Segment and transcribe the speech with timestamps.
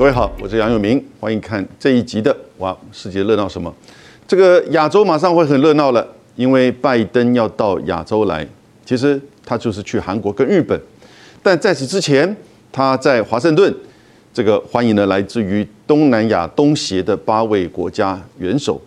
[0.00, 3.70] 各位好，我是杨永明，欢迎看这一集的《哇，世界热闹什么》。
[4.26, 8.48] 这个亚洲马上会很热闹了，因为拜登要到亚洲来。
[8.86, 10.80] 其实他就是去韩国跟日本，
[11.42, 12.34] 但在此之前，
[12.72, 13.70] 他在华盛顿
[14.32, 18.80] 这个欢迎了来自于东南亚东协的八位国家元首。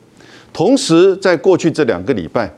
[0.52, 2.52] 同时，在过去这两个礼拜，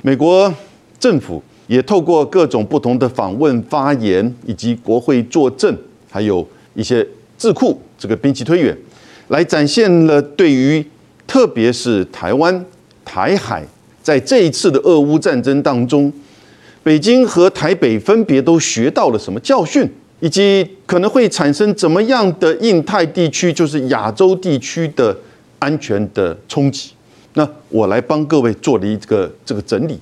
[0.00, 0.50] 美国
[0.98, 5.76] 政府也透过各种不同的访问、发言，以及国会作证，
[6.10, 7.06] 还有一些
[7.38, 8.76] 智库这个兵器推演，
[9.28, 10.84] 来展现了对于
[11.26, 12.66] 特别是台湾、
[13.04, 13.64] 台海
[14.02, 16.12] 在这一次的俄乌战争当中。
[16.82, 19.86] 北京和台北分别都学到了什么教训，
[20.20, 25.14] 以及可能会产生怎么样的印太地区，就是亚洲地区的
[25.58, 26.92] 安全的冲击？
[27.34, 29.98] 那我来帮各位做了一个这个整理。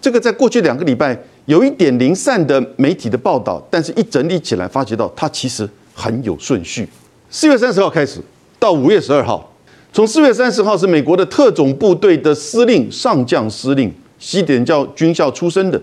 [0.00, 6.88] 这个在过去两个礼拜有一点零散的媒体的报道，但是一整理起来，发觉到它其实很有顺序。
[7.30, 8.20] 四月三十号开始
[8.58, 9.52] 到五月十二号，
[9.92, 15.80] 从四月三十号是美国的特种部队的司令上将司令，西点教军校出身的。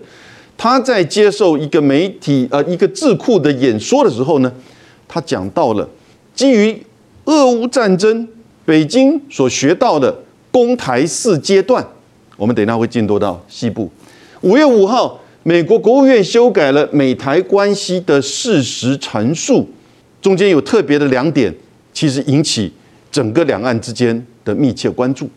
[0.56, 4.52] 他在接受一个媒体呃一个智库的演说的时候呢，
[5.08, 5.88] 他讲到了
[6.34, 6.80] 基于
[7.24, 8.28] 俄乌战争，
[8.64, 10.14] 北京所学到的
[10.50, 11.86] 攻台四阶段，
[12.36, 13.90] 我们等一下会进入到西部。
[14.42, 19.66] 五月五号，美国国务院修改了美台关系的事实陈述，
[20.20, 21.54] 中间有特别的两点，
[21.92, 22.72] 其实引起
[23.10, 25.28] 整个两岸之间的密切关注。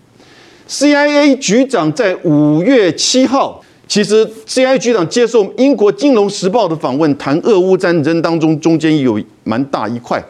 [0.67, 3.63] CIA 局长在五月七号。
[3.85, 10.23] 其实，CIA 局长接受英国《金融时报》的访问，谈俄乌战争当中，中间有蛮大一块，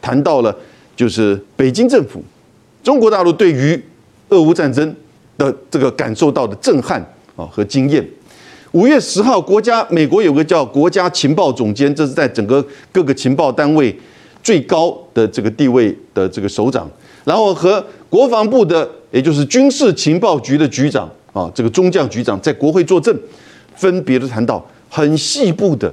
[0.00, 0.54] 谈到了
[0.94, 2.22] 就是北京政府、
[2.84, 3.82] 中国大陆对于
[4.28, 4.94] 俄乌战争
[5.36, 7.00] 的这个感受到的震撼
[7.34, 8.06] 啊和经验。
[8.72, 13.94] 五月十号，国家美国有个叫国家情报总监，这是在整个各个情报单位
[14.44, 16.88] 最高的这个地位的这个首长，
[17.24, 21.10] 然后和国防部的，也就是军事情报局的局长。
[21.32, 23.16] 啊，这个中将局长在国会作证，
[23.76, 25.92] 分别的谈到很细部的，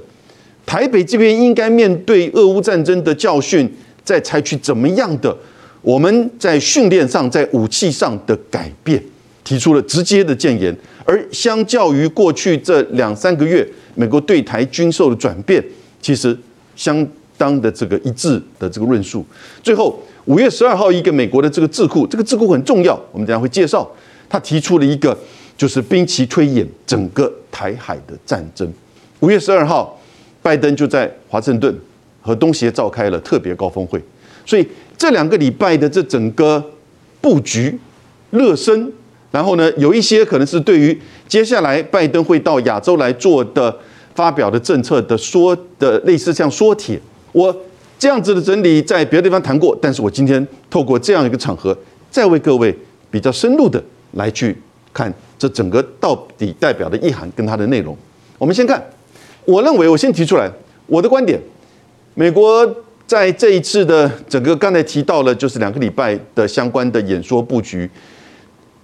[0.66, 3.72] 台北这边应该面对俄乌战争的教训，
[4.04, 5.36] 在采取怎么样的
[5.80, 9.00] 我们在训练上、在武器上的改变，
[9.48, 10.76] 提出了直接的谏言。
[11.06, 15.64] 而相较于过去这两三个月美国对台军售的转变，
[16.02, 16.36] 其实
[16.76, 17.06] 相
[17.38, 19.24] 当的这个一致的这个论述。
[19.62, 23.90] 最后五月十二号，一个美国的这个智库，这个智库很重要，我们等下会介绍。
[24.28, 25.16] 他提出了一个，
[25.56, 28.70] 就是兵棋推演整个台海的战争。
[29.20, 29.98] 五月十二号，
[30.42, 31.74] 拜登就在华盛顿
[32.20, 33.98] 和东协召开了特别高峰会。
[34.44, 36.62] 所以这两个礼拜的这整个
[37.22, 37.78] 布局、
[38.30, 38.92] 热身，
[39.30, 43.76] 然后呢，有一些可能是对于接下来拜登会到亚洲来做的
[44.14, 47.00] 发表的政策的说的类似像说帖。
[47.32, 47.54] 我
[47.98, 51.76] 这样子的整理在别的地方谈过，但是我今天透过这样一个场合，
[52.10, 52.74] 再为各位
[53.10, 53.82] 比较深入的。
[54.12, 54.56] 来去
[54.90, 57.94] 看这整个到底代表的意涵跟它的内容。
[58.38, 58.82] 我们先看，
[59.44, 60.50] 我认为我先提出来
[60.86, 61.38] 我的观点。
[62.14, 62.66] 美国
[63.06, 67.88] 在这一次的整个刚才提到了，就是两个礼拜的相关的演说布局，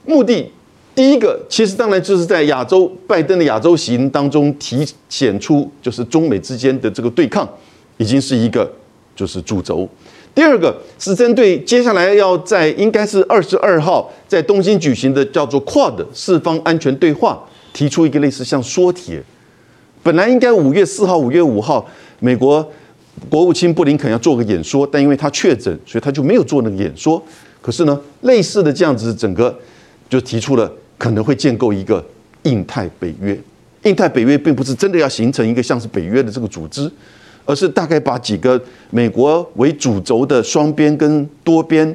[0.04, 0.50] 目的
[0.94, 7.48] 第一个其实当然就是在亚洲拜登的亚洲行当中体现出就是中美之间的这个对抗
[7.96, 8.70] 已经是一个
[9.16, 9.88] 就是主轴。
[10.34, 19.22] 第二个是针对接下来要在应该是二十二号在东京举行的叫做 QUAD 四方安全对话，提出一个类似像说帖。
[20.02, 21.88] 本来应该五月四号、五月五号，
[22.18, 22.68] 美国
[23.30, 27.22] 国务卿布林肯要做个演说，但因为他确诊，所以他就没有做那个演说。
[27.62, 29.56] 可是呢，类似的这样子，整个
[30.14, 32.04] 就提出了可能会建构一个
[32.44, 33.38] 印太北约。
[33.82, 36.90] 印太北约并不是真的要形成一个像是北约的这个组织。
[37.46, 38.58] 而是大概把几个
[38.88, 41.86] 美国为主轴的双边跟多边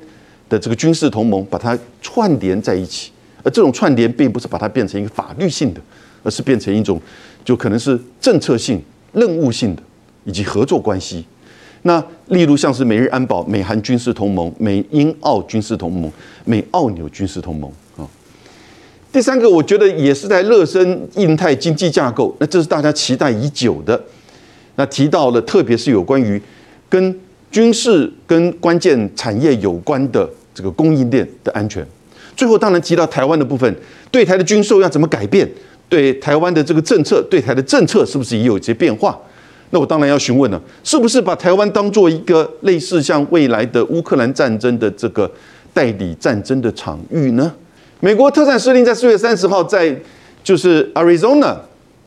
[0.48, 3.10] 的这个军事同盟，把它串联在一起。
[3.42, 5.82] 而这种串联并不是把它变成一个法律性的，
[6.22, 7.02] 而是变成一种
[7.44, 8.80] 就可能是政策性、
[9.12, 9.82] 任务性的
[10.24, 11.26] 以及合作关系。
[11.82, 16.12] 那例如像是美日安保、美韩军事同盟、美英澳军事同盟、
[16.46, 17.72] 美澳纽军事同盟。
[19.12, 24.00] 第三个，我觉得也是在热身印太经济架构，那这是大家期待已久的。
[24.76, 26.40] 那提到了，特别是有关于
[26.88, 27.20] 跟
[27.52, 31.84] 军事、跟关键产业有关的这个供应链的安全。
[32.36, 33.76] 最后，当然提到台湾的部分，
[34.12, 35.50] 对台的军售要怎么改变？
[35.90, 39.20] 对台湾的这个政策，对台的政策是不是也有一些变化？
[39.72, 45.30] 那我当然要询问了，是不是把台湾当做一个类似像未来的乌克兰战争的这个
[45.74, 47.52] 代理战争的场域呢？
[48.00, 49.96] 美国特战司令在四月三十号在
[50.44, 51.58] 就是 Arizona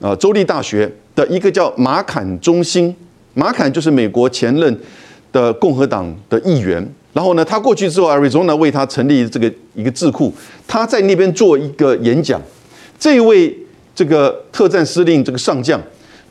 [0.00, 0.90] 啊州立大学。
[1.14, 2.96] 的一个叫马坎中心，
[3.34, 4.80] 马坎就是美国前任
[5.30, 6.90] 的共和党的议员。
[7.12, 10.32] 然后呢，他过去之后，Arizona 为他成立这个一个智库，
[10.66, 12.40] 他在那边做一个演讲。
[12.98, 13.54] 这位
[13.94, 15.78] 这个特战司令，这个上将，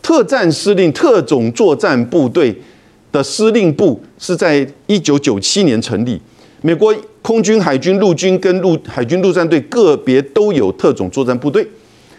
[0.01, 2.59] 特战司令特种作战部队
[3.11, 6.19] 的司令部是在一九九七年成立。
[6.61, 11.67] 美国空军、海军、陆军跟陆海军陆战队个别都有特种作战部队，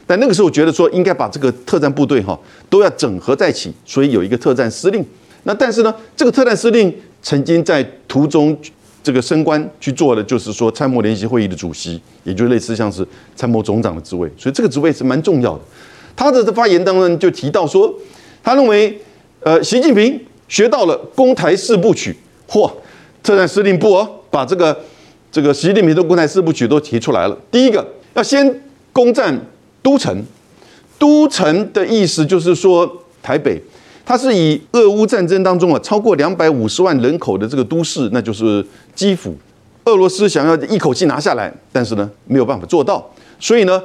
[0.05, 5.05] 但那个时候觉得说应该把这个特战部队哈都要整合在一起，所以有一个特战司令。
[5.45, 6.93] 那但是呢，这个特战司令
[7.23, 8.57] 曾经在途中
[9.03, 13.07] 这个升官去做的就是说参谋联席会议的主席，也就类似像是
[13.37, 15.61] 参谋总长的职位，所以这个职位是蛮重要的。
[16.17, 17.93] 他的发言当中就提到说，
[18.43, 19.01] 他认为
[19.41, 22.17] 呃习近平学到了攻台四部曲，
[22.49, 22.69] 嚯，
[23.23, 24.19] 特战司令部哦。
[24.33, 24.77] 把这个
[25.31, 27.39] 这个习近平的攻台四部曲都提出来了。
[27.51, 28.63] 第一个要先
[28.93, 29.39] 攻占
[29.83, 30.25] 都城，
[30.99, 32.91] 都城的意思就是说
[33.23, 33.61] 台北，
[34.05, 38.65] 它是以俄乌战争当中啊超过两百五十万人口的这个都市，那就是
[38.95, 39.37] 基辅。
[39.85, 43.05] 俄罗斯想要一口气拿下来，但是呢没有办法做到。
[43.39, 43.83] 所以呢，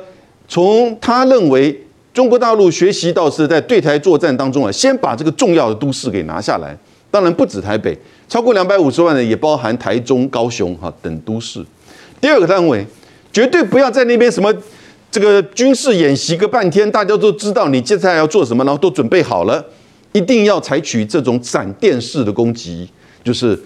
[0.48, 6.78] 从他认为中国大陆学习到是在对台作战当中啊，先把这个重要的都市给拿下来。
[7.10, 7.98] 当然不止台北。
[8.30, 11.64] 超过两百五十万人，也包含台中、高雄哈等都市。
[12.20, 12.86] 第二个单位，
[13.32, 14.54] 绝对不要在那边什么
[15.10, 19.66] 这个军事演习个半天，大家都知道你接下来要做什么，然后都准备好了，
[20.12, 22.90] 一定要采取这种闪电式的攻击，
[23.24, 23.58] 就是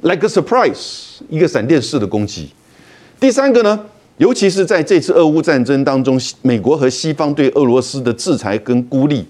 [0.00, 2.48] like a surprise，一个闪电式的攻击。
[3.20, 3.78] 第三个呢，
[4.16, 9.26] 尤其是在这次俄乌战争当中，美国和西方对俄罗斯的制裁跟孤立，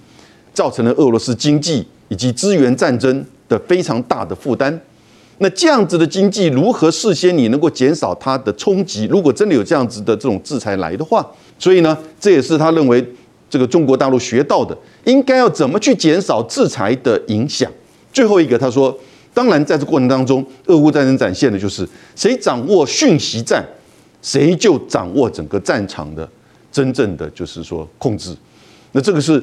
[0.54, 3.26] 造成了俄罗斯经济以及资源战争。
[3.50, 4.80] 的非常大的负担，
[5.38, 9.06] 那这样子的经济如何事先你能够减少它的冲击？
[9.06, 13.04] 如果真的有这样子的这种制裁来的话，所以呢，这也是他认为
[13.50, 17.68] 这个中国大陆学到的，应该要怎么去减少制裁的影响。
[18.12, 18.96] 最后一个，他说，
[19.34, 23.66] 当然在这过程当中，俄乌战争展现的就是谁掌握讯息战，
[24.22, 26.28] 谁就掌握整个战场的
[26.70, 28.32] 真正的就是说控制。
[28.92, 29.42] 那这个是。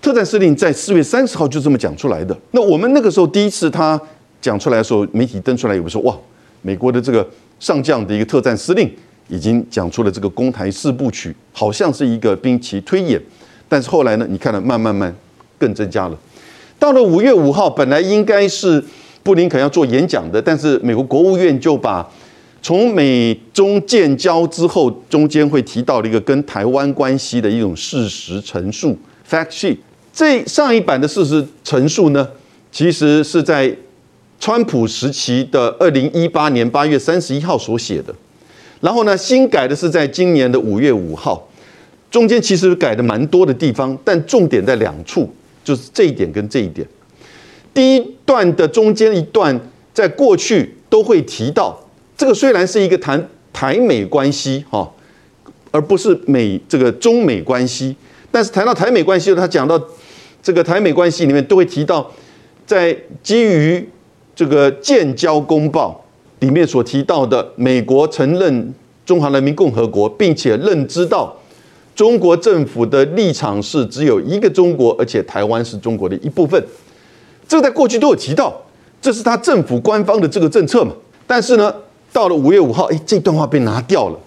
[0.00, 2.36] 特战司令在四月三十号就这么讲出来的。
[2.52, 4.00] 那我们那个时候第一次他
[4.40, 6.16] 讲出来的时候，媒体登出来，有说哇，
[6.62, 8.90] 美国的这个上将的一个特战司令
[9.28, 13.20] 已经讲出了这个攻台四部曲，好像是一个兵棋推演。
[13.68, 15.14] 但是后来呢，你看了慢慢慢
[15.58, 16.18] 更增加了。
[16.78, 18.82] 到了五月五号，本来应该是
[19.22, 22.10] 布林肯要做演讲的，但是美国国务院就把
[22.62, 28.96] 从美中建交之后，中间会提到了一个跟台湾关系的一种事实陈述
[29.28, 29.76] （fact sheet）。
[30.12, 32.28] 这上一版的事实陈述呢，
[32.72, 33.74] 其实是在
[34.38, 38.14] 川普时期的二零一八年八月三十一号所写的，
[38.80, 41.48] 然后呢，新改的是在今年的五月五号，
[42.10, 46.86] 中间其实改的蛮多的地方，但重点在两处，就是这一点跟这一点。
[47.72, 49.58] 第一段的中间一段，
[49.94, 51.78] 在过去都会提到，
[52.16, 54.90] 这个虽然是一个谈台美关系哈，
[55.70, 57.94] 而不是美这个中美关系，
[58.32, 59.80] 但是谈到台美关系他讲到。
[60.42, 62.10] 这个台美关系里面都会提到，
[62.66, 63.88] 在基于
[64.34, 66.02] 这个建交公报
[66.38, 71.36] 里面所提到的，美国承认中华人民共和国，并且认知到
[71.94, 76.64] 中国政府的立场是只有一个中国，而且台湾是中国的一部分。
[77.46, 78.54] 这个在过去都有提到，
[79.02, 80.92] 这是他政府官方的这个政策嘛。
[81.26, 81.74] 但是呢，
[82.12, 84.18] 到了五月五号，哎，这段话被拿掉了。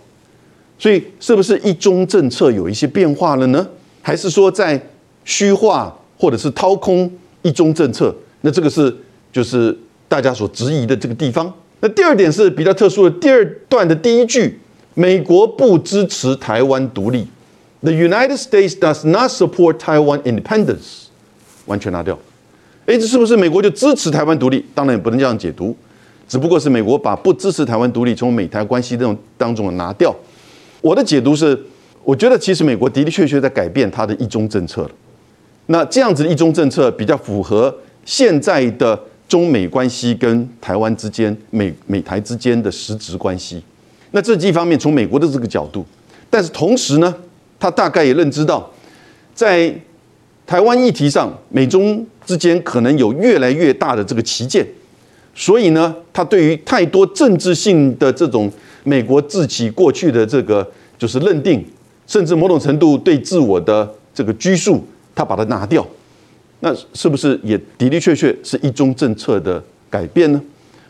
[0.78, 3.66] 所以是不是一中政策有一些变化了呢？
[4.02, 4.80] 还是说在
[5.24, 5.98] 虚化？
[6.24, 7.12] 或者是掏空
[7.42, 8.96] 一中政策，那这个是
[9.30, 9.78] 就是
[10.08, 11.54] 大家所质疑的这个地方。
[11.82, 14.58] 那第二点是比较特殊的，第二段的第一句，
[14.94, 17.28] 美国不支持台湾独立
[17.82, 21.08] ，The United States does not support Taiwan independence，
[21.66, 22.18] 完全拿掉。
[22.86, 24.64] 哎，这是不是美国就支持台湾独立？
[24.74, 25.76] 当然也不能这样解读，
[26.30, 30.16] 只不过是美国把不支持台湾独立从美台关系这种当中拿掉。
[30.80, 31.62] 我的解读是，
[32.06, 34.92] 我觉得其实美国的的确确在改变它的一中政策了。
[35.68, 37.74] 那这样子的一中政策比较符合
[38.06, 43.64] 现在的中美关系跟台湾之间、美美台之间的实质关系。
[44.12, 45.86] 那这一方面从美国的这个角度，
[46.30, 47.16] 但是同时呢，
[47.60, 48.70] 他大概也认知到，
[49.34, 49.74] 在
[50.46, 54.64] 台湾议题上，美中之间可能有越来越大的这个旗舰，
[55.34, 58.52] 所以呢，他对于太多政治性的这种
[58.84, 61.66] 美国自己过去的这个就是认定，
[62.06, 64.86] 甚至某种程度对自我的这个拘束。
[65.16, 65.86] 他把它拿掉，
[66.62, 70.42] 那是不是也的的确确是一中政策的改变呢？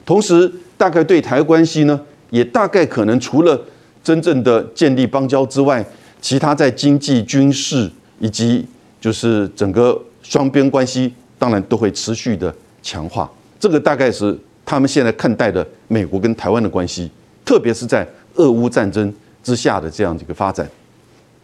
[0.05, 1.99] 同时，大概对台关系呢，
[2.29, 3.59] 也大概可能除了
[4.03, 5.85] 真正的建立邦交之外，
[6.21, 7.89] 其他在经济、军事
[8.19, 8.65] 以及
[8.99, 13.29] 就是整个双边关系，当然都会持续的强化。
[13.59, 17.09] 这个大概是他们现在看待的美国跟台湾的关系，
[17.45, 20.69] 特别是在俄乌战争之下的这样一个发展。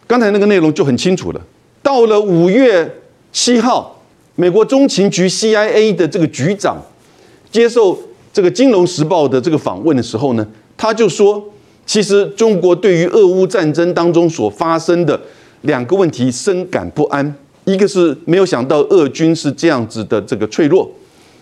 [0.06, 1.40] 刚才那个内容就很清楚了。
[1.82, 3.00] 到了五月
[3.32, 4.02] 七号，
[4.36, 6.76] 美国中情局 CIA 的这个局长
[7.50, 7.98] 接受
[8.32, 10.46] 这个《金融时报》的这个访问的时候呢，
[10.76, 11.42] 他就说，
[11.86, 15.20] 其实中国对于俄乌战争当中所发生的
[15.62, 17.34] 两个问题深感不安。
[17.64, 20.90] 一个是没有想到俄军是这样子的这个脆弱，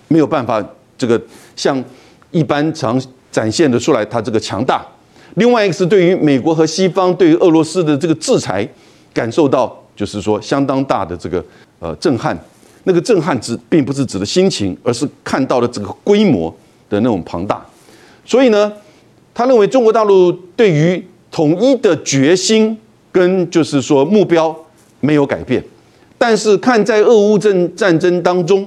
[0.09, 0.63] 没有办法
[0.97, 1.21] 这个
[1.57, 1.83] 像
[2.31, 4.87] 一般常展现的出来他这个强大。
[5.35, 8.69] 另外一个是对于美国和西方对于俄罗斯的这个制裁，
[9.15, 11.45] 感受到就是说相当大的这个
[11.81, 12.39] 呃震撼。
[12.85, 16.49] 那个震撼指并不是指的心情，而是看到了这个规模
[16.89, 17.63] 的那种庞大。
[18.25, 18.73] 所以呢，
[19.35, 22.79] 他认为中国大陆对于统一的决心
[23.13, 24.57] 跟就是说目标
[25.01, 25.63] 没有改变。
[26.17, 28.67] 但是看在俄乌战战争当中，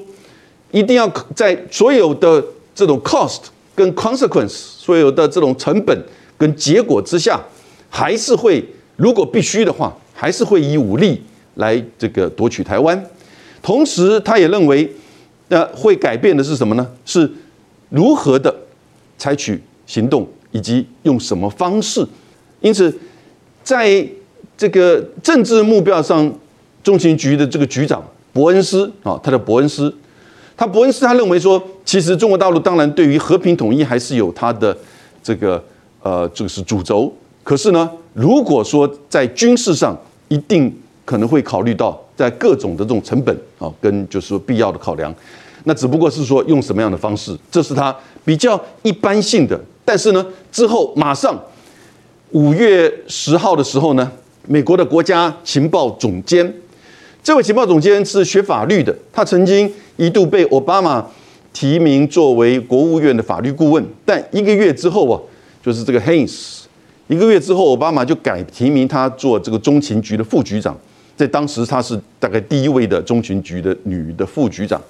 [0.70, 2.44] 一定要在所有的
[2.76, 3.40] 这种 cost
[3.74, 5.98] 跟 consequence，所有的这种成本
[6.38, 7.42] 跟结果之下，
[7.90, 8.64] 还是会
[8.98, 9.92] 如果必须的话，
[10.22, 11.20] 还是会以武力
[11.56, 13.04] 来这个夺取台湾。
[13.64, 14.88] 同时，他也认为，
[15.48, 16.88] 那会改变的是什么呢？
[17.04, 17.28] 是
[17.90, 18.56] 如何的
[19.18, 22.06] 采取行动，以及用什么方式。
[22.60, 22.96] 因此，
[23.64, 24.08] 在
[24.56, 26.32] 这个政治目标上。
[26.84, 29.94] 中情局的这个局长伯恩斯啊，他的伯恩斯，
[30.58, 34.76] 他伯恩斯他认为说，其实中国大陆当然对于和平统一还是有他的
[35.22, 35.64] 这个
[36.02, 37.14] 呃，这个是主轴。
[37.44, 39.96] 可是呢，如果说在军事上，
[40.32, 40.74] 一定
[41.04, 45.14] 可能会考虑到在各种的这种成本啊，跟就是说必要的考量。
[45.66, 49.60] 那只不过是说用什么样的方式，这是他比较一般性的。
[49.84, 51.38] 但是呢，之后马上
[52.32, 54.10] 五月十号的时候呢，
[54.48, 56.52] 美国的国家情报总监。
[57.22, 61.06] 这位情报总监是学法律的，他曾经一度被奥巴马
[61.52, 65.20] 提名作为国务院的法律顾问，但一个月之后啊，
[65.62, 66.61] 就是这个 Haynes，
[67.08, 70.78] 一个月之后，奥巴马就改提名他做这个中情局的副局长，
[71.18, 74.82] 在当时他是大概第一位的中情局的女的副局长。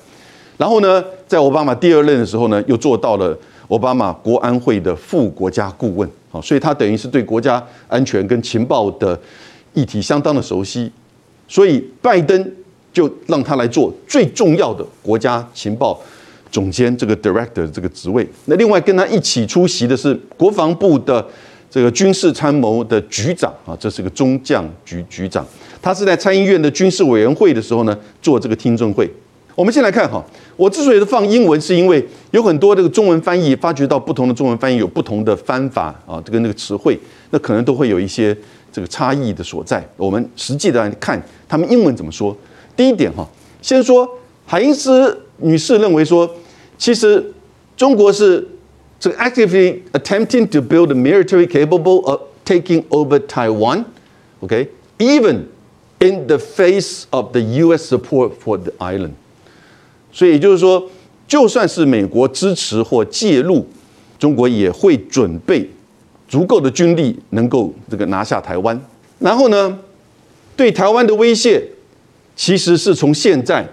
[0.58, 3.36] 然后呢，在奥巴马第二任的时候呢，又做到了
[3.70, 9.20] 奥巴马国安会的副国家顾问，好，所以他等于是对国家安全跟情报的
[9.74, 10.91] 议题相当的熟悉。
[11.48, 12.51] 所以拜登
[12.94, 16.00] 就让他来做最重要的国家情报
[16.51, 18.27] 总监这个 director 这个职位。
[18.46, 21.25] 那另外跟他一起出席的是国防部的
[21.72, 25.44] 这个军事参谋的局长啊，这是个中将局局长。
[25.82, 29.10] 他是在参议院的军事委员会的时候呢做这个听证会。
[29.56, 30.24] 我们先来看哈，
[30.56, 37.00] 我之所以放英文，是因为有很多这个中文翻译发觉到不同的中文翻译有不同的翻法啊，这个那个词汇，
[37.32, 38.38] 那可能都会有一些。
[38.74, 42.34] 这个差异的所在，我们实际的看他们英文怎么说。
[42.74, 43.28] 第一点哈，
[43.62, 44.10] 先说
[44.46, 46.34] 海因斯女士认为说，
[46.78, 47.22] 其实
[47.75, 48.48] 中国是
[49.01, 53.86] So actively attempting to build a military capable of taking over Taiwan,
[54.43, 55.48] okay, even
[56.00, 57.84] in the face of the U.S.
[57.84, 59.15] support for the island。
[60.13, 60.89] 所以也就是说，
[61.27, 63.65] 就算是美国支持或介入，
[64.20, 65.70] 中国也会准备。
[66.29, 68.79] 足够的军力能够这个拿下台湾，
[69.20, 69.77] 然后呢，
[70.55, 71.62] 对台湾的威胁，
[72.38, 73.67] 其实是从现在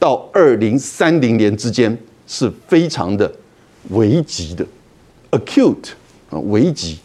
[0.00, 3.32] 到二零三零年之间是非常的
[3.90, 4.64] 危急的
[5.30, 5.90] ，acute
[6.30, 6.98] 啊危急。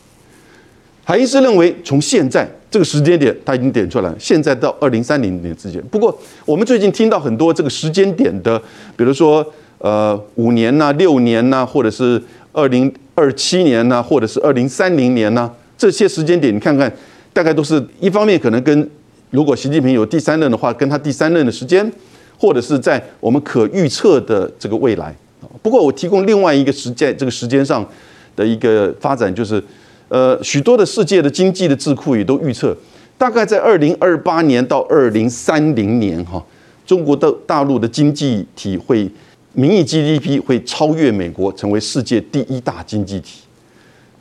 [1.03, 5.81] 海因斯认为，从现在这个时间点，他已经点出来了，现在到二零三零年之间。
[5.91, 8.61] 不过，我们最近听到很多这个时间点的，
[8.95, 9.45] 比如说
[9.79, 12.21] 呃五年呐、六年呐，或者是
[12.53, 12.93] 二零。
[13.19, 16.95] 二七年呐，或者是二零三零年呐，这些时间点，你看看，
[17.33, 18.87] 大概都是一方面可能跟
[19.31, 21.91] 如果习近平有第三任的话，跟他第三任的时间，
[22.37, 25.15] 或者是在我们可预测的这个未来。
[25.61, 27.87] 不过我提供另外一个时间，这个时间上
[28.35, 29.63] 的一个发展，就是
[30.09, 32.75] 呃，许多的世界的经济的智库也都预测，
[33.17, 36.43] 大概在二零二八年到二零三零年哈，
[36.85, 39.09] 中国的大陆的经济体会。
[39.53, 43.39] 名义 GDP 会超越美国，成为世界第一大经济体。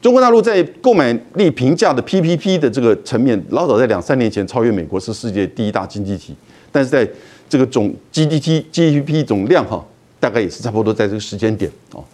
[0.00, 6.34] 中国大陆在购买力平价的 PPP 的这个层面，老早在两三年前超越美国，是世界第一大经济体。
[6.72, 7.06] 但是在
[7.50, 9.84] 这个总 GDP GDP 总量哈，
[10.20, 12.04] 大概也是差不多在这个时间点哦。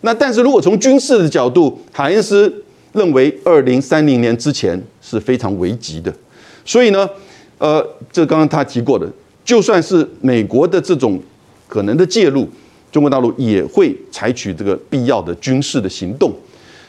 [0.00, 2.52] 那但是如果从军事的角度，海恩斯
[2.92, 6.12] 认为二零三零年之前是非常危急的。
[6.64, 7.08] 所以呢，
[7.58, 9.06] 呃，这刚刚他提过的，
[9.44, 11.20] 就算是美国的这种
[11.68, 12.48] 可能的介入。
[12.90, 16.30] 中国大陆也会采取这个必要的军事的行动，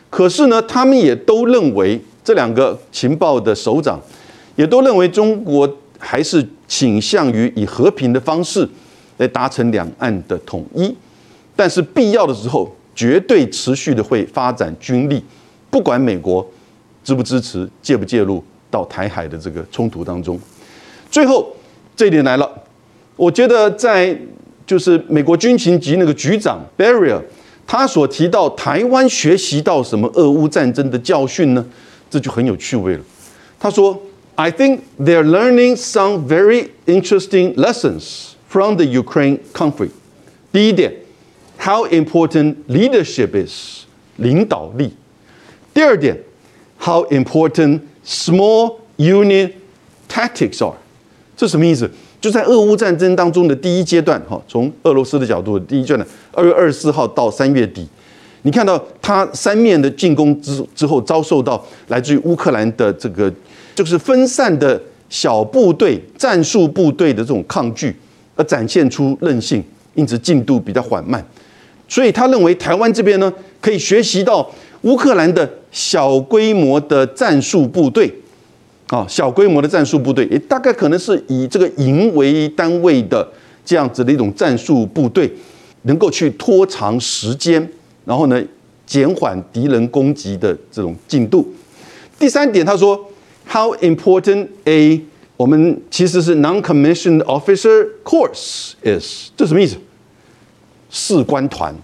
[0.10, 3.98] 可是呢，他们也都认为这两个情报的首长
[4.58, 8.68] 也都认为中国还是倾向于以和平的方式
[9.18, 10.96] 来达成两岸的统一。
[11.56, 15.24] 但是必要的时候绝对持续的会发展军力，
[15.70, 16.46] 不管美国
[17.04, 20.40] 支不支持、介不介入到台海的这个冲突当中。
[21.12, 21.56] 最后
[21.96, 22.50] 这一点来了，
[23.16, 24.18] 我觉得在
[24.66, 27.22] 就是美国军情局那个局长 Barrier，
[27.68, 31.66] 他所提到台湾学习到什么俄乌战争的教训呢？
[32.10, 33.04] 这就很有趣味了。
[33.60, 34.00] 他说
[34.36, 39.90] ：“I think they're learning some very interesting lessons from the Ukraine conflict。”
[40.54, 40.94] 第一点
[41.58, 43.86] ，how important leadership is，
[44.18, 44.92] 领导力；
[45.74, 46.16] 第二点
[46.80, 49.54] ，how important small unit
[50.08, 50.76] tactics are。
[51.36, 51.90] 这什么意思？
[52.22, 57.86] 就在俄乌战争当中的第一阶段，哈，从俄罗斯的角度，第一阶段，二月二十四号到三月底，
[58.44, 63.34] 你看到他三面的进攻之之后，遭受到来自于乌克兰的这个
[63.74, 64.80] 就是分散的
[65.10, 67.94] 小部队、战术部队的这种抗拒，
[68.36, 69.64] 而展现出韧性，
[69.96, 71.24] 因此进度比较缓慢。
[71.88, 74.50] 所以他认为台湾这边呢，可以学习到
[74.82, 78.14] 乌克兰的小规模的战术部队。
[78.88, 83.28] 啊，小规模的战术部队也大概可能是以这个营为单位的
[83.66, 85.32] 这样子的一种战术部队，
[85.84, 87.68] 能够去拖长时间，
[88.06, 88.40] 然后呢
[88.86, 91.52] 减缓敌人攻击的这种进度。
[92.20, 93.04] 第三点，他说
[93.50, 95.02] ，How important a
[95.44, 99.76] 我们其实是 non-commissioned officer course is，这什么意思？
[100.90, 101.76] 士官团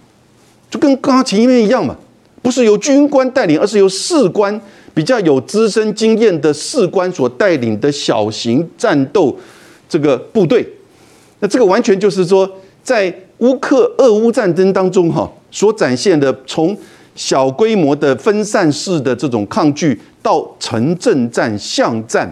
[0.71, 1.93] 就跟刚刚前面一样嘛，
[2.41, 4.61] 不是由军官带领，而是由士官。
[4.93, 9.37] 比较有资深经验的士官所带领的小型战斗
[9.87, 10.65] 这个部队，
[11.39, 12.49] 那这个完全就是说，
[12.81, 16.77] 在乌克俄乌战争当中哈，所展现的从
[17.15, 22.29] 小规模的分散式的这种抗拒，到城镇战、巷战，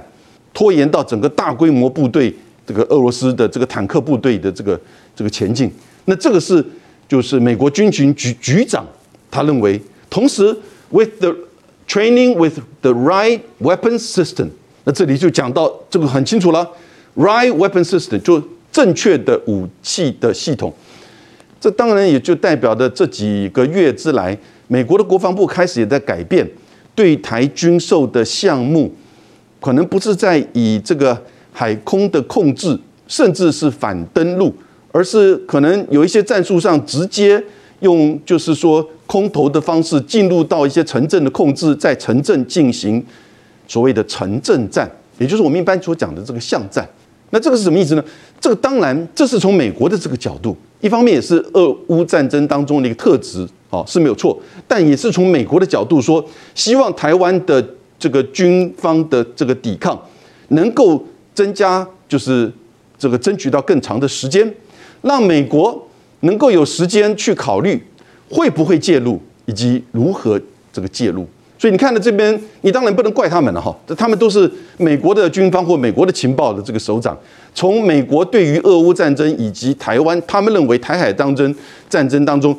[0.57, 2.33] 拖延到整个大规模部队，
[2.65, 4.79] 这个俄罗斯的这个坦克部队的这个
[5.15, 5.71] 这个前进，
[6.05, 6.65] 那这个是
[7.07, 8.83] 就是美国军情局局长
[9.29, 10.57] 他认为，同时
[10.89, 11.31] with the
[11.87, 14.47] Training with the right weapon system，
[14.85, 16.67] 那这里就讲到这个很清楚了。
[17.15, 18.41] Right weapon system 就
[18.71, 20.73] 正确的武器的系统，
[21.61, 24.35] 这当然也就代表的这几个月之来，
[24.67, 26.49] 美国的国防部开始也在改变
[26.95, 28.93] 对台军售的项目，
[29.67, 34.53] 可能不是在以这个海空的控制，甚至是反登陆，
[34.93, 37.43] 而是可能有一些战术上直接
[37.81, 38.87] 用，就是说。
[39.05, 43.01] 空投的方式进入到一些城镇的控制，在城镇进行
[43.65, 46.85] 所谓的城镇战，也就是我们一般所讲的这个巷战。
[47.29, 48.03] 那这个是什么意思呢？
[48.41, 56.21] 这个当然这是从美国的这个角度，一方面也是俄乌战争当中的一个特质，哦是没有错，但也是从美国的角度说，
[56.53, 57.65] 希望台湾的
[57.99, 59.99] 这个军方的这个抵抗
[60.49, 62.51] 能够增加，就是
[62.97, 64.53] 这个争取到更长的时间，
[65.01, 65.87] 让美国
[66.21, 67.81] 能够有时间去考虑。
[68.29, 70.37] 会不会介入，以及如何
[70.73, 71.25] 这个介入？
[71.57, 73.73] 所以你看到这边，你当然不能怪他们了哈。
[73.87, 77.17] 这他们都是美国的军方或美国的情报的这个首长。
[77.55, 81.55] 从美国对于俄乌战争以及台湾，他们认为台海当争
[81.89, 82.53] 战争当中，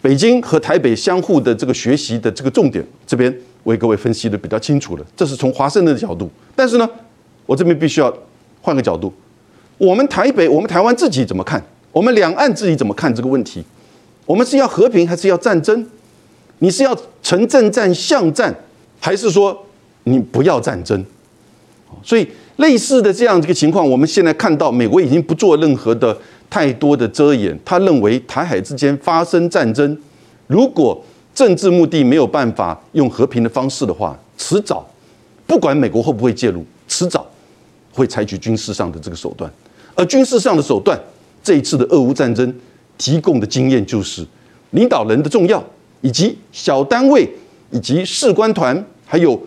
[0.00, 5.04] 北京和台北相互的这个学习的这个重点，这边为各位分析的比较清楚了。
[5.16, 6.30] 这是从华盛顿的角度。
[6.54, 6.88] 但是呢，
[7.46, 8.12] 我这边必须要
[8.60, 9.12] 换个角度，
[9.76, 11.62] 我们台北，我们台湾自己怎么看？
[11.92, 13.64] 我们两岸自己怎么看这个问题？
[14.26, 15.86] 我们是要和平还是要战争？
[16.58, 18.54] 你是要城镇战、巷战，
[19.00, 19.64] 还是说
[20.04, 21.04] 你不要战争？
[22.02, 26.16] 所以类似的这样一个情况，我们现在看到美国已经不做任何的
[26.50, 27.58] 太多的遮掩。
[27.64, 29.96] 他认为台海之间发生战争，
[30.46, 31.02] 如果
[31.38, 34.84] 政治目的没有办法用和平的方式的话，迟早
[35.46, 37.24] 不管美国会不会介入，迟早
[37.92, 39.48] 会采取军事上的这个手段。
[39.94, 40.98] 而军事上的手段，
[41.40, 42.52] 这一次的俄乌战争。
[42.96, 44.26] 提供的经验就是
[44.72, 45.62] 领导人的重要，
[46.00, 47.32] 以及小单位
[47.70, 49.40] 以及士官团，还有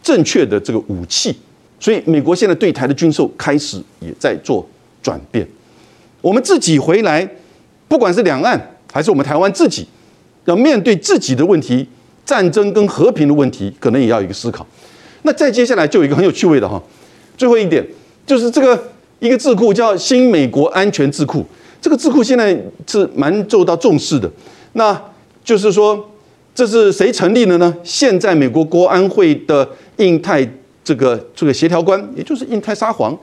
[0.00, 1.36] 正确的这个武器。
[1.80, 4.64] 所以，美国现在对台的军售开始也在做
[5.02, 5.44] 转变。
[6.20, 7.28] 我们自己回来，
[7.88, 9.84] 不管是两岸还是我们台湾自己，
[10.44, 11.86] 要面对自己的问题，
[12.24, 14.66] 战争跟和平的问题，可能也要一个思考。
[15.22, 16.82] 那再接下来就有一个很有趣味的哈，
[17.36, 17.84] 最后一点
[18.26, 21.44] 就是这个一个智库叫新美国安全智库。
[21.80, 24.30] 这个智库现在是蛮受到重视的，
[24.72, 24.98] 那
[25.44, 26.10] 就是说，
[26.54, 27.74] 这是谁成立的呢？
[27.82, 30.46] 现在美国国安会的印太
[30.82, 33.14] 这个这个协调官，也就是印太沙皇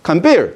[0.00, 0.48] 坎贝尔，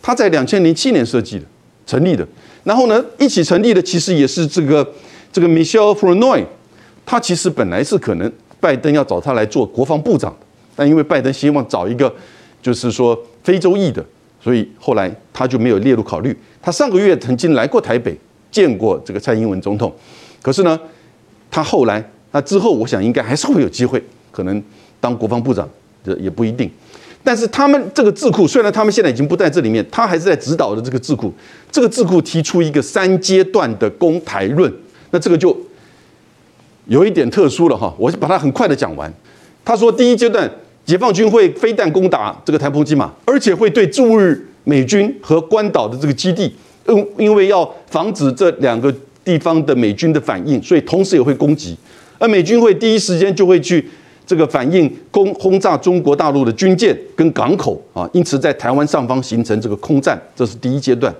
[0.00, 1.44] 他在两千零七年设计的
[1.86, 2.26] 成立的。
[2.62, 4.90] 然后呢，一起成立的其实也是这个
[5.34, 6.46] 这个 Michelle f r o n o y
[7.04, 10.32] 他其实本来是可能拜登要找他来做国防部长，
[10.76, 12.14] 但因为拜登希望找一个
[12.62, 14.02] 就是说非洲裔的，
[14.40, 16.38] 所以后来他就没有列入考虑。
[16.62, 18.16] 他上个月曾经来过台北，
[18.52, 19.92] 见过这个蔡英文总统，
[20.40, 20.78] 可是呢，
[21.50, 24.62] 他后来那之后，我想应该还是会有机会，可能
[25.00, 25.68] 当国防部长，
[26.04, 26.70] 这也不一定。
[27.24, 31.32] 但是他们这个智库，虽然他们现在已经不在这里面，他还是在指导的这个智库。
[31.72, 34.72] 这个智库提出一个三阶段的攻台论，
[35.14, 35.56] 那这个就
[36.88, 37.94] 有一点特殊了哈。
[37.96, 39.12] 我把它很快的讲完。
[39.64, 40.50] 他说，第一阶段，
[40.84, 46.52] 解放军会飞弹攻打这个台澎金马，而且会对驻日美军和关岛的这个基地，
[46.86, 48.92] 嗯因为要防止这两个
[49.24, 51.76] 地方的美军的反应，所以同时也会攻击。
[52.18, 53.88] 而美军会第一时间就会去。
[54.26, 61.14] 这个反应攻轰炸中国大陆的军舰跟港口啊，因此在台湾上方形成这个空战，这是第一阶段。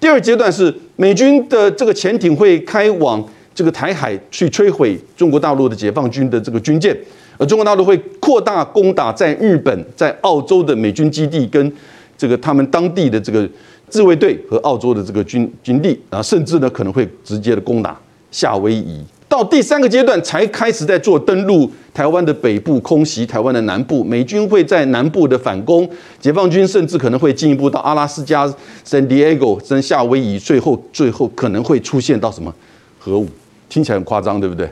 [0.00, 3.22] 第二阶段是美军的这个潜艇会开往
[3.54, 6.96] 这个台海去摧毁中国大陆的解放军的这个军舰，
[7.36, 11.70] 而中国大陆会扩大攻打在日本、在澳洲的美军基地跟
[12.16, 13.46] 这个他们当地的这个
[13.90, 19.04] 自卫队和澳洲的这个军军地啊，甚至呢可能会直接的攻打夏威夷。
[19.30, 24.02] 到第三个阶段才开始在做登陆台湾的北部，空袭台湾的南部。
[24.02, 25.88] 美军会在南部的反攻，
[26.20, 28.44] 解放军甚至可能会进一步到阿拉斯加、
[28.84, 32.52] San Diego、跟夏威夷，最后最后可能会出现到什么
[32.98, 33.28] 核武？
[33.68, 34.68] 听起来很夸张，对不对？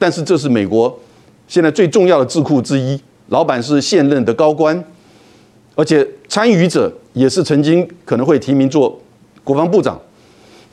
[0.00, 0.98] 但是这是美国
[1.46, 4.84] 现在最重要的智库之一，老板是现任的高官，
[5.76, 9.00] 而且参与者也是曾经可能会提名做
[9.44, 10.00] 国防部长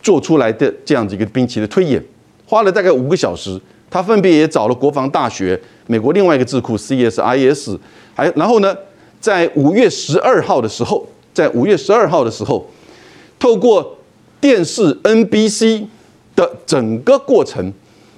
[0.01, 2.03] 做出来的这样子一个兵棋的推演。
[2.49, 7.77] 花了大概五个小时，他分别也找了国防大学、美国另外一个智库 CSIS，
[8.15, 8.73] 还然后呢，
[9.19, 12.65] 在五月十二号的时候，在五月十二号的时候，
[13.37, 13.97] 透过
[14.39, 15.85] 电视 NBC
[16.37, 17.73] 的整个过程，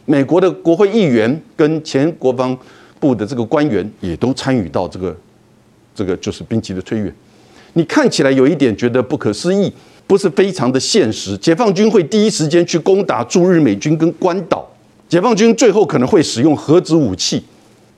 [0.06, 2.56] 美国的国会议员跟前国防
[3.00, 5.18] 部的这个官员也都参与到这个
[5.96, 7.16] 这个就是兵棋的推演。
[7.74, 9.74] 你看起来有一点觉得不可思议。
[10.10, 11.38] 不是非常的现实。
[11.38, 14.68] 解放军会第一时间去攻打驻日美军跟关岛，
[15.08, 17.44] 解放军最后可能会使用核子武器。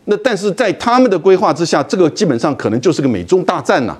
[0.04, 3.98] 那但是在他们的规划之下，这个基本上可能就是个美中大战呐，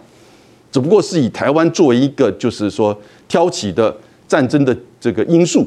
[0.74, 2.94] 只不过是以台湾作为一个就是说
[3.30, 3.96] 挑起的
[4.28, 5.66] 战争的这个因素，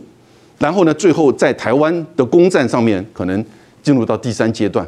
[0.58, 3.42] 然后呢，最后在台湾的攻占上面可能
[3.82, 4.86] 进入到第三阶段。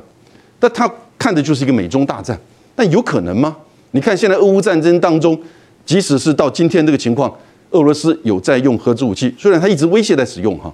[0.59, 2.39] 但他看的就是一个美中大战，
[2.75, 3.57] 但有可能吗？
[3.93, 5.41] 你看现在俄乌战争当中，
[5.87, 7.35] 即使是到今天这个情况。
[7.77, 10.73] 俄罗斯有在用核子武器，虽然他一直威胁在使用哈，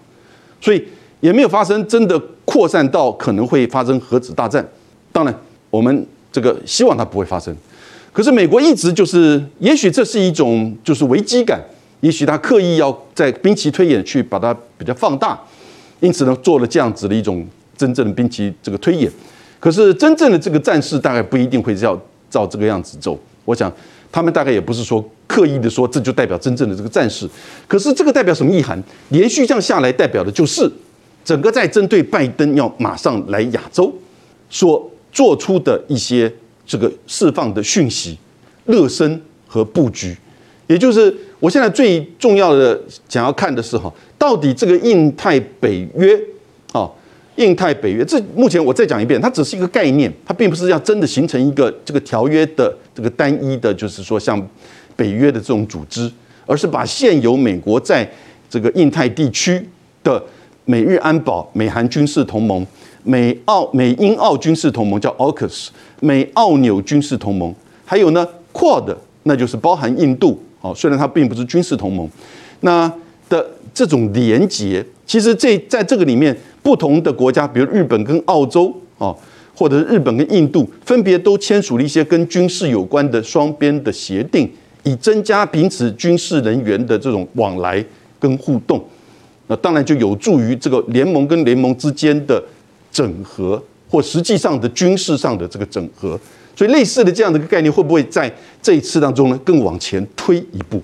[0.61, 0.83] 所以
[1.21, 4.67] 也没有发生真的扩散到可能会发生核子大战。
[5.13, 5.35] 当然，
[5.71, 7.55] 我们这个希望它不会发生。
[8.13, 11.61] 可是美国一直就是，也许这是一种就是危机感，
[12.01, 15.39] 也许他刻意要在兵棋推演去把它比较放大，
[16.01, 19.11] 因此呢做了这样子的一种真正的兵棋这个推演。
[19.59, 23.19] 可是真正的这个战事大概不一定会照照这个样子走。
[23.45, 23.73] 我想。
[24.15, 27.27] 他们大概也不是说刻意的说，这就代表真正的这个战士。
[27.67, 28.79] 可是这个代表什么意涵？
[29.09, 30.71] 连续这样下来，代表的就是
[31.25, 33.91] 整个在针对拜登要马上来亚洲
[34.51, 36.31] 所做出的一些
[36.67, 38.19] 这个释放的讯息、
[38.67, 40.15] 热身和布局。
[40.67, 42.79] 也就是我现在最重要的
[43.09, 46.21] 想要看的是哈，到底这个印太北约
[46.73, 46.91] 啊。
[47.37, 54.47] 印太北约，这目前我再讲一遍，它只是一个概念，它并不是要真的形成一个这个条约的这个单一的，就是说像
[54.95, 56.13] 北约的这种组织，
[56.45, 58.07] 而是把现有美国在
[58.51, 59.67] 这个印太地区
[60.05, 60.23] 的
[60.67, 62.67] 美日安保、美韩军事同盟、
[63.03, 65.69] 美澳美英澳军事同盟叫 AUKUS，
[66.01, 67.55] 美澳纽军事同盟，
[67.87, 72.07] 还有呢 QUAD，那就是包含印度哦，虽然它并不是军事同盟，
[72.61, 72.93] 那
[73.31, 76.37] 的这种连结，其实这在这个里面。
[76.63, 79.13] 不同的国家，比如日本跟澳洲啊，
[79.55, 84.49] 或者是日本跟印度，分别都签署了一些跟军事有关的双边的协定，
[84.85, 87.85] 以增加彼此军事人员的这种往来
[88.21, 88.83] 跟互动。
[89.49, 92.43] 那当然就有助于这个联盟跟联盟之间的
[92.93, 96.19] 整合，或实际上的军事上的这个整合。
[96.55, 100.81] 所以类似的这样的一个概念，会不会在这一次当中呢更往前推一步？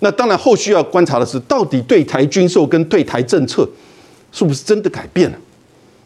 [0.00, 3.66] 那当然后续要观察的是，到底对台军售跟对台政策。
[4.32, 5.38] 是不是真的改变了？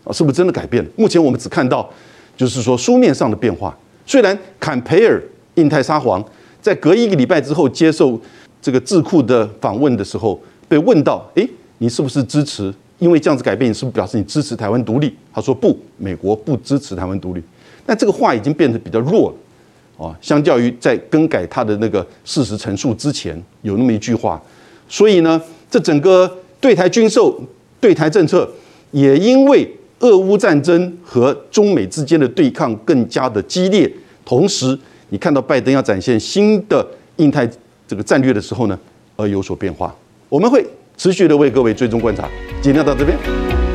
[0.04, 0.90] 啊，是不是真的改变了？
[0.96, 1.88] 目前我们只看到，
[2.36, 3.74] 就是说书面上的变化。
[4.04, 5.22] 虽然坎培尔
[5.54, 6.22] 印太沙皇
[6.60, 8.20] 在隔一个礼拜之后接受
[8.60, 12.70] 这个智库的访问的时候，被问到：“诶，你是不是支持？
[12.98, 17.42] 因为这样子改变，你是不是表示你支持台湾独立？”他说：“不，美国不支持台湾独立。”
[17.86, 24.42] 但这个话已经变得比较弱了啊，相较于在更改他的那个事实陈述之前有那么一句话。
[24.86, 27.40] 所以呢，这整个对台军售。
[27.84, 28.50] 对台政策
[28.92, 29.70] 也因为
[30.00, 33.90] 俄乌战争和中美之间的对抗更加的激烈，
[34.24, 34.78] 同时
[35.10, 37.46] 你看到拜登要展现新的印太
[37.86, 38.78] 这个战略的时候呢，
[39.16, 39.94] 而有所变化。
[40.30, 40.64] 我们会
[40.96, 42.26] 持续的为各位追踪观察。
[42.62, 43.18] 今天到这边，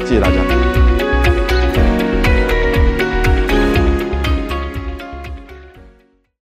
[0.08, 0.59] 谢谢大家。